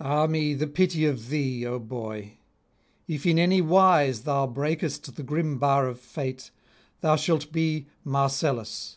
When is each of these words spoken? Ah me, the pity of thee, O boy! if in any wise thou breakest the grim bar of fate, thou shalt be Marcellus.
Ah 0.00 0.26
me, 0.26 0.54
the 0.54 0.66
pity 0.66 1.04
of 1.04 1.28
thee, 1.28 1.66
O 1.66 1.78
boy! 1.78 2.38
if 3.06 3.26
in 3.26 3.38
any 3.38 3.60
wise 3.60 4.22
thou 4.22 4.46
breakest 4.46 5.14
the 5.16 5.22
grim 5.22 5.58
bar 5.58 5.86
of 5.86 6.00
fate, 6.00 6.50
thou 7.02 7.14
shalt 7.14 7.52
be 7.52 7.86
Marcellus. 8.02 8.96